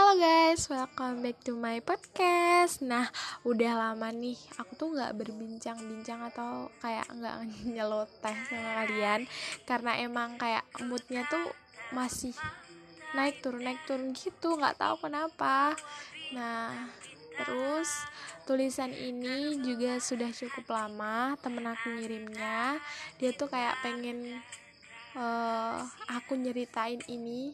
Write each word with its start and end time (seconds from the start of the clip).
Halo 0.00 0.16
guys, 0.16 0.64
welcome 0.72 1.20
back 1.20 1.44
to 1.44 1.52
my 1.60 1.76
podcast. 1.84 2.80
Nah, 2.80 3.04
udah 3.44 3.76
lama 3.76 4.08
nih 4.08 4.32
aku 4.56 4.72
tuh 4.72 4.96
nggak 4.96 5.12
berbincang-bincang 5.12 6.24
atau 6.32 6.72
kayak 6.80 7.04
nggak 7.12 7.36
nyeloteh 7.76 8.32
sama 8.48 8.80
kalian 8.80 9.28
karena 9.68 10.00
emang 10.00 10.40
kayak 10.40 10.64
moodnya 10.88 11.28
tuh 11.28 11.44
masih 11.92 12.32
naik 13.12 13.44
turun 13.44 13.60
naik 13.60 13.84
turun 13.84 14.16
gitu, 14.16 14.56
nggak 14.56 14.80
tahu 14.80 15.04
kenapa. 15.04 15.76
Nah, 16.32 16.88
terus 17.36 17.92
tulisan 18.48 18.96
ini 18.96 19.60
juga 19.60 20.00
sudah 20.00 20.32
cukup 20.32 20.80
lama 20.80 21.36
temen 21.44 21.68
aku 21.68 21.92
ngirimnya. 21.92 22.80
Dia 23.20 23.36
tuh 23.36 23.52
kayak 23.52 23.84
pengen 23.84 24.40
uh, 25.12 25.84
aku 26.08 26.40
nyeritain 26.40 27.04
ini 27.04 27.52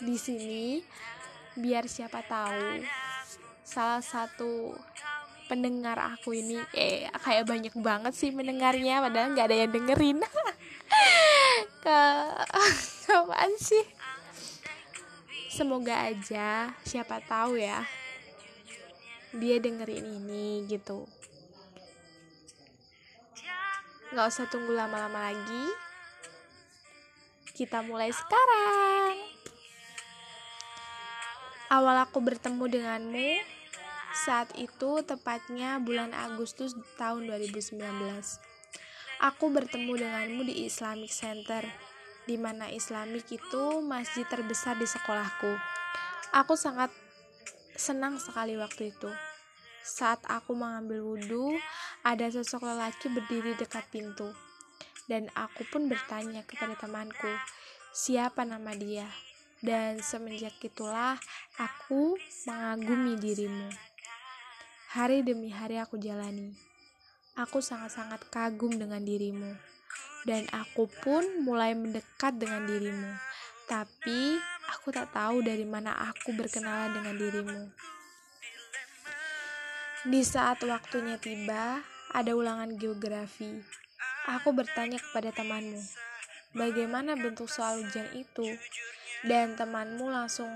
di 0.00 0.16
sini 0.16 0.80
biar 1.60 1.84
siapa 1.86 2.24
tahu 2.24 2.80
salah 3.60 4.02
satu 4.02 4.74
pendengar 5.50 5.98
aku 5.98 6.34
ini 6.34 6.62
eh 6.74 7.10
kayak 7.22 7.46
banyak 7.46 7.74
banget 7.78 8.14
sih 8.14 8.30
mendengarnya 8.30 9.02
padahal 9.02 9.34
nggak 9.34 9.46
ada 9.50 9.56
yang 9.66 9.72
dengerin. 9.74 10.18
Ke 11.84 12.00
kapan 13.06 13.50
sih? 13.58 13.86
Semoga 15.50 16.06
aja 16.06 16.70
siapa 16.86 17.18
tahu 17.26 17.58
ya 17.58 17.82
dia 19.34 19.62
dengerin 19.62 20.06
ini 20.06 20.66
gitu. 20.66 21.06
Nggak 24.10 24.26
usah 24.26 24.46
tunggu 24.50 24.74
lama-lama 24.74 25.30
lagi. 25.30 25.66
Kita 27.54 27.82
mulai 27.86 28.10
sekarang 28.10 29.29
Awal 31.70 32.02
aku 32.02 32.18
bertemu 32.18 32.66
denganmu 32.66 33.38
saat 34.26 34.50
itu 34.58 35.06
tepatnya 35.06 35.78
bulan 35.78 36.10
Agustus 36.10 36.74
tahun 36.98 37.30
2019. 37.30 37.78
Aku 39.22 39.54
bertemu 39.54 40.02
denganmu 40.02 40.50
di 40.50 40.66
Islamic 40.66 41.14
Center, 41.14 41.62
di 42.26 42.34
mana 42.34 42.66
Islamic 42.74 43.22
itu 43.30 43.86
masjid 43.86 44.26
terbesar 44.26 44.82
di 44.82 44.86
sekolahku. 44.90 45.54
Aku 46.34 46.58
sangat 46.58 46.90
senang 47.78 48.18
sekali 48.18 48.58
waktu 48.58 48.90
itu. 48.90 49.10
Saat 49.86 50.26
aku 50.26 50.58
mengambil 50.58 51.06
wudhu, 51.06 51.54
ada 52.02 52.26
sosok 52.34 52.66
lelaki 52.66 53.14
berdiri 53.14 53.54
dekat 53.54 53.86
pintu. 53.94 54.34
Dan 55.06 55.30
aku 55.38 55.62
pun 55.70 55.86
bertanya 55.86 56.42
kepada 56.42 56.74
temanku, 56.74 57.30
siapa 57.94 58.42
nama 58.42 58.74
dia? 58.74 59.06
Dan 59.60 60.00
semenjak 60.00 60.56
itulah 60.64 61.20
aku 61.60 62.16
mengagumi 62.48 63.16
dirimu. 63.20 63.68
Hari 64.96 65.22
demi 65.22 65.52
hari 65.52 65.78
aku 65.78 66.00
jalani. 66.00 66.56
Aku 67.38 67.62
sangat-sangat 67.62 68.26
kagum 68.28 68.74
dengan 68.74 69.00
dirimu, 69.00 69.54
dan 70.26 70.44
aku 70.50 70.90
pun 71.00 71.22
mulai 71.46 71.72
mendekat 71.78 72.36
dengan 72.36 72.66
dirimu. 72.66 73.16
Tapi 73.70 74.36
aku 74.74 74.90
tak 74.90 75.14
tahu 75.14 75.46
dari 75.46 75.62
mana 75.62 75.94
aku 76.10 76.34
berkenalan 76.34 76.90
dengan 76.90 77.14
dirimu. 77.14 77.60
Di 80.10 80.20
saat 80.26 80.58
waktunya 80.66 81.20
tiba, 81.22 81.78
ada 82.10 82.32
ulangan 82.34 82.74
geografi. 82.74 83.62
Aku 84.26 84.50
bertanya 84.50 84.98
kepada 84.98 85.30
temanmu, 85.30 85.80
bagaimana 86.56 87.14
bentuk 87.14 87.46
soal 87.46 87.84
ujian 87.84 88.10
itu? 88.16 88.58
Dan 89.20 89.52
temanmu 89.52 90.08
langsung 90.08 90.48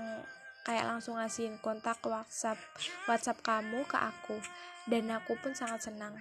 kayak 0.65 0.89
langsung 0.89 1.21
ngasihin 1.21 1.61
kontak 1.61 2.01
WhatsApp 2.01 2.57
WhatsApp 3.05 3.45
kamu 3.45 3.85
ke 3.85 3.97
aku. 3.97 4.37
Dan 4.85 5.09
aku 5.09 5.33
pun 5.41 5.53
sangat 5.53 5.89
senang. 5.89 6.13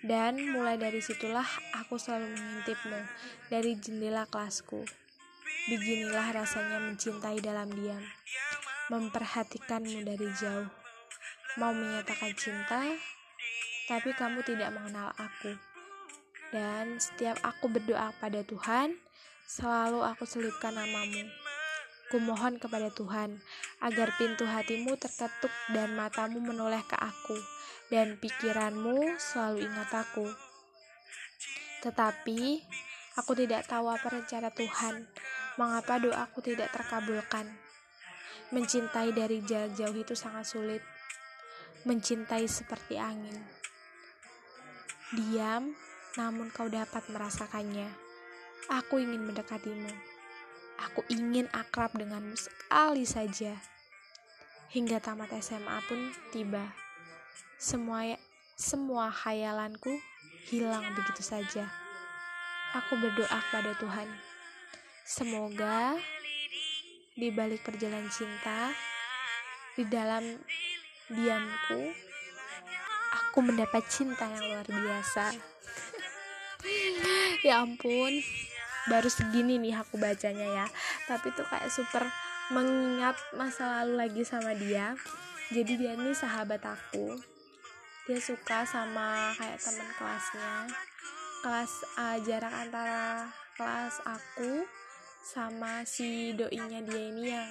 Dan 0.00 0.36
mulai 0.52 0.80
dari 0.80 1.00
situlah 1.00 1.44
aku 1.76 2.00
selalu 2.00 2.32
mengintipmu 2.32 3.00
dari 3.52 3.76
jendela 3.76 4.24
kelasku. 4.28 4.84
Beginilah 5.68 6.32
rasanya 6.32 6.80
mencintai 6.80 7.40
dalam 7.44 7.68
diam. 7.72 8.00
Memperhatikanmu 8.88 10.04
dari 10.04 10.28
jauh. 10.40 10.68
Mau 11.60 11.72
menyatakan 11.72 12.32
cinta 12.36 12.84
tapi 13.88 14.14
kamu 14.16 14.40
tidak 14.44 14.72
mengenal 14.72 15.12
aku. 15.16 15.56
Dan 16.52 17.00
setiap 17.00 17.36
aku 17.44 17.68
berdoa 17.68 18.12
pada 18.20 18.40
Tuhan 18.44 18.96
selalu 19.44 20.04
aku 20.04 20.24
selipkan 20.28 20.78
namamu 20.78 21.49
Kumohon 22.10 22.58
kepada 22.58 22.90
Tuhan 22.90 23.38
agar 23.78 24.10
pintu 24.18 24.42
hatimu 24.42 24.98
terketuk 24.98 25.54
dan 25.70 25.94
matamu 25.94 26.42
menoleh 26.42 26.82
ke 26.82 26.98
aku, 26.98 27.38
dan 27.86 28.18
pikiranmu 28.18 29.14
selalu 29.14 29.70
ingat 29.70 29.94
aku. 29.94 30.26
Tetapi 31.86 32.66
aku 33.14 33.32
tidak 33.38 33.62
tahu 33.70 33.86
apa 33.86 34.10
rencana 34.10 34.50
Tuhan, 34.50 35.06
mengapa 35.54 36.02
doaku 36.02 36.42
tidak 36.42 36.74
terkabulkan. 36.74 37.46
Mencintai 38.50 39.14
dari 39.14 39.38
jarak 39.46 39.78
jauh 39.78 39.94
itu 39.94 40.18
sangat 40.18 40.50
sulit. 40.50 40.82
Mencintai 41.86 42.42
seperti 42.50 42.98
angin. 42.98 43.38
Diam, 45.14 45.78
namun 46.18 46.50
kau 46.50 46.66
dapat 46.66 47.06
merasakannya. 47.06 47.86
Aku 48.66 48.98
ingin 48.98 49.30
mendekatimu 49.30 50.18
Aku 50.88 51.04
ingin 51.12 51.44
akrab 51.52 51.92
denganmu 51.92 52.36
sekali 52.36 53.04
saja. 53.04 53.52
Hingga 54.72 55.02
tamat 55.02 55.34
SMA 55.42 55.76
pun 55.84 56.14
tiba. 56.32 56.62
Semua 57.60 58.16
semua 58.56 59.12
hayalanku 59.12 59.92
hilang 60.48 60.84
begitu 60.96 61.20
saja. 61.20 61.68
Aku 62.76 62.96
berdoa 62.96 63.38
kepada 63.50 63.76
Tuhan. 63.76 64.08
Semoga 65.04 65.98
di 67.18 67.28
balik 67.34 67.66
perjalanan 67.66 68.08
cinta, 68.08 68.70
di 69.74 69.84
dalam 69.84 70.22
diamku, 71.10 71.90
aku 73.10 73.38
mendapat 73.42 73.82
cinta 73.90 74.30
yang 74.30 74.44
luar 74.54 74.66
biasa. 74.70 75.34
ya 77.46 77.66
ampun, 77.66 78.22
baru 78.88 79.10
segini 79.10 79.60
nih 79.60 79.76
aku 79.76 80.00
bacanya 80.00 80.46
ya. 80.46 80.66
Tapi 81.10 81.34
tuh 81.36 81.44
kayak 81.44 81.68
super 81.68 82.06
mengingat 82.54 83.18
masa 83.36 83.82
lalu 83.82 84.06
lagi 84.06 84.22
sama 84.24 84.56
dia. 84.56 84.96
Jadi 85.50 85.72
dia 85.76 85.92
nih 85.98 86.14
sahabat 86.14 86.62
aku. 86.62 87.18
Dia 88.08 88.18
suka 88.22 88.64
sama 88.64 89.34
kayak 89.36 89.60
teman 89.60 89.90
kelasnya. 89.98 90.52
Kelas 91.40 91.72
uh, 91.98 92.16
jarak 92.24 92.52
antara 92.52 93.28
kelas 93.58 93.96
aku 94.08 94.64
sama 95.20 95.84
si 95.84 96.32
doinya 96.32 96.80
dia 96.80 97.02
ini 97.12 97.28
yang 97.28 97.50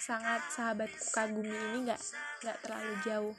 sangat 0.00 0.40
sahabatku 0.54 1.12
kagumi 1.12 1.52
ini 1.52 1.90
nggak 1.90 2.02
nggak 2.40 2.58
terlalu 2.64 2.94
jauh 3.04 3.34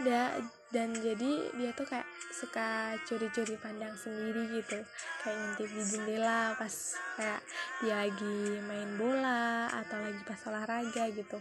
da, 0.00 0.40
dan 0.72 0.96
jadi 0.96 1.52
dia 1.52 1.70
tuh 1.76 1.84
kayak 1.84 2.08
suka 2.32 2.96
curi-curi 3.04 3.60
pandang 3.60 3.92
sendiri 3.92 4.48
gitu. 4.56 4.80
Kayak 5.20 5.36
ngintip 5.36 5.68
di 5.68 5.82
jendela 5.84 6.56
pas 6.56 6.74
kayak 7.20 7.40
dia 7.84 7.94
lagi 8.08 8.38
main 8.64 8.90
bola 8.96 9.68
atau 9.68 10.00
lagi 10.00 10.20
pas 10.24 10.40
olahraga 10.48 11.04
gitu. 11.12 11.38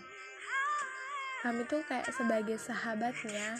Kami 1.41 1.63
tuh 1.65 1.81
kayak 1.87 2.11
sebagai 2.11 2.59
sahabatnya 2.59 3.57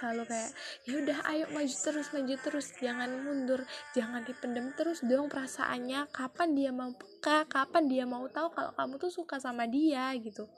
selalu 0.00 0.24
kayak 0.32 0.50
ya 0.88 0.94
udah 0.96 1.18
ayo 1.28 1.44
maju 1.52 1.76
terus 1.76 2.08
maju 2.14 2.34
terus. 2.40 2.66
Jangan 2.80 3.10
mundur 3.20 3.60
jangan 3.92 4.24
dipendem 4.24 4.72
terus 4.78 5.04
dong 5.04 5.28
perasaannya. 5.28 6.08
Kapan 6.14 6.56
dia 6.56 6.70
mau 6.72 6.94
peka? 6.94 7.44
Kapan 7.50 7.84
dia 7.90 8.08
mau 8.08 8.24
tahu 8.30 8.48
kalau 8.54 8.72
kamu 8.72 8.94
tuh 8.96 9.12
suka 9.12 9.36
sama 9.36 9.68
dia? 9.68 10.14
gitu. 10.16 10.48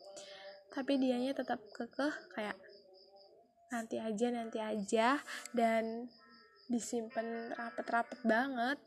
Tapi 0.71 1.03
dianya 1.03 1.35
tetap 1.35 1.59
kekeh 1.75 2.15
kayak 2.37 2.55
nanti 3.73 3.97
aja 3.97 4.27
nanti 4.29 4.61
aja 4.61 5.19
dan 5.57 6.07
disimpan 6.69 7.57
rapet-rapet 7.57 8.21
banget. 8.23 8.79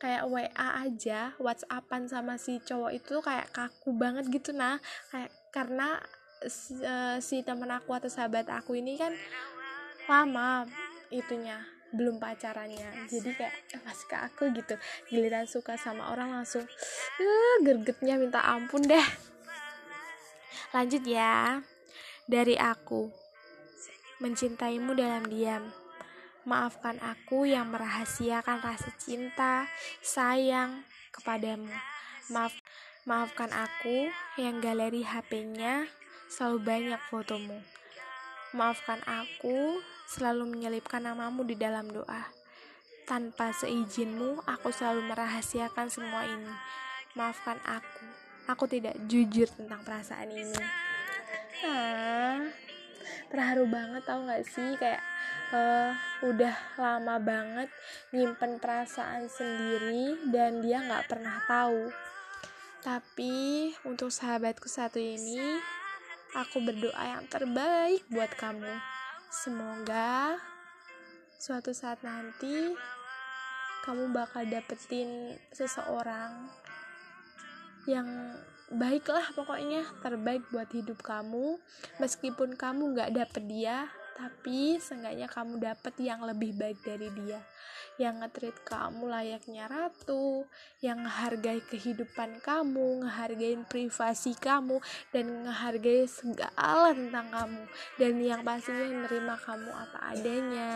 Kayak 0.00 0.32
WA 0.32 0.68
aja 0.88 1.36
WhatsAppan 1.36 2.08
sama 2.08 2.40
si 2.40 2.56
cowok 2.64 2.92
itu 2.96 3.20
kayak 3.20 3.52
kaku 3.52 3.94
banget 3.94 4.26
gitu 4.32 4.50
nah. 4.56 4.80
Kayak 5.12 5.30
karena 5.52 6.00
si, 6.48 6.74
uh, 6.80 7.20
si 7.20 7.44
temen 7.44 7.68
aku 7.68 7.92
atau 7.92 8.08
sahabat 8.08 8.48
aku 8.48 8.80
ini 8.80 8.96
kan 8.96 9.12
lama 10.08 10.64
itunya 11.12 11.60
belum 11.92 12.16
pacarannya. 12.16 13.10
Jadi 13.12 13.30
kayak 13.36 13.54
pas 13.84 14.00
ke 14.08 14.16
aku 14.16 14.42
gitu. 14.56 14.74
Giliran 15.12 15.44
suka 15.44 15.76
sama 15.76 16.10
orang 16.14 16.32
langsung 16.32 16.64
uh, 17.20 17.56
gergetnya 17.60 18.16
minta 18.16 18.40
ampun 18.40 18.80
deh. 18.80 19.06
Lanjut 20.72 21.02
ya. 21.04 21.60
Dari 22.30 22.54
aku 22.54 23.19
mencintaimu 24.20 24.94
dalam 24.94 25.26
diam. 25.26 25.66
Maafkan 26.44 26.96
aku 27.04 27.44
yang 27.44 27.68
merahasiakan 27.68 28.64
rasa 28.64 28.92
cinta, 28.96 29.68
sayang 30.00 30.84
kepadamu. 31.12 31.68
Maaf, 32.32 32.54
Maafkan 33.08 33.48
aku 33.48 34.12
yang 34.36 34.60
galeri 34.60 35.00
HP-nya 35.00 35.88
selalu 36.28 36.58
banyak 36.60 37.00
fotomu. 37.08 37.56
Maafkan 38.52 39.00
aku 39.08 39.80
selalu 40.04 40.52
menyelipkan 40.52 41.08
namamu 41.08 41.40
di 41.48 41.56
dalam 41.56 41.88
doa. 41.88 42.28
Tanpa 43.08 43.56
seizinmu, 43.56 44.44
aku 44.44 44.68
selalu 44.68 45.08
merahasiakan 45.08 45.88
semua 45.88 46.28
ini. 46.28 46.52
Maafkan 47.16 47.56
aku. 47.64 48.04
Aku 48.52 48.68
tidak 48.68 49.00
jujur 49.08 49.48
tentang 49.48 49.80
perasaan 49.80 50.28
ini. 50.36 50.60
Ah, 51.64 52.52
terharu 53.32 53.64
banget 53.66 54.02
tau 54.06 54.24
gak 54.26 54.44
sih? 54.46 54.76
Kayak 54.76 55.02
uh, 55.54 55.92
udah 56.24 56.54
lama 56.78 57.16
banget 57.18 57.68
nyimpen 58.14 58.58
perasaan 58.62 59.26
sendiri 59.30 60.30
dan 60.30 60.62
dia 60.62 60.82
nggak 60.82 61.06
pernah 61.10 61.42
tahu. 61.46 61.90
Tapi 62.80 63.68
untuk 63.84 64.08
sahabatku 64.08 64.64
satu 64.64 64.96
ini 64.96 65.60
aku 66.32 66.64
berdoa 66.64 67.04
yang 67.04 67.28
terbaik 67.28 68.06
buat 68.08 68.32
kamu. 68.38 68.72
Semoga 69.30 70.40
suatu 71.36 71.76
saat 71.76 72.00
nanti 72.02 72.72
kamu 73.84 74.12
bakal 74.12 74.44
dapetin 74.44 75.40
seseorang 75.52 76.48
yang 77.88 78.36
baiklah 78.70 79.26
pokoknya 79.34 79.82
terbaik 79.98 80.46
buat 80.54 80.70
hidup 80.70 81.02
kamu. 81.02 81.58
Meskipun 81.98 82.54
kamu 82.54 82.94
nggak 82.94 83.10
dapet 83.18 83.42
dia 83.50 83.90
tapi 84.20 84.76
seenggaknya 84.76 85.32
kamu 85.32 85.56
dapet 85.64 85.96
yang 85.96 86.20
lebih 86.22 86.52
baik 86.54 86.78
dari 86.84 87.08
dia. 87.10 87.40
Yang 87.96 88.14
ngetrit 88.20 88.56
kamu 88.68 89.08
layaknya 89.08 89.64
ratu 89.68 90.44
yang 90.84 91.04
menghargai 91.04 91.60
kehidupan 91.68 92.40
kamu 92.44 93.04
ngehargain 93.04 93.64
privasi 93.64 94.36
kamu 94.36 94.80
dan 95.12 95.24
menghargai 95.28 96.04
segala 96.04 96.92
tentang 96.92 97.28
kamu. 97.32 97.62
Dan 97.96 98.12
yang 98.20 98.40
pastinya 98.44 98.86
menerima 98.86 99.34
kamu 99.40 99.70
apa 99.72 99.98
adanya. 100.12 100.72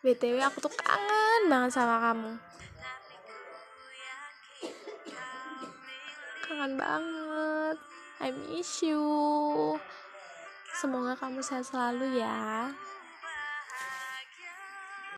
Btw 0.00 0.38
aku 0.40 0.64
tuh 0.64 0.72
kangen 0.72 1.50
banget 1.52 1.70
sama 1.76 1.96
kamu 2.08 2.57
kangen 6.58 6.74
banget 6.74 7.78
I 8.18 8.34
miss 8.34 8.82
you 8.82 9.78
Semoga 10.74 11.14
kamu 11.14 11.38
sehat 11.38 11.70
selalu 11.70 12.22
ya. 12.22 12.70